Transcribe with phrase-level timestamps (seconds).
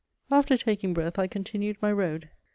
[0.31, 2.31] After taking breath I continued my road.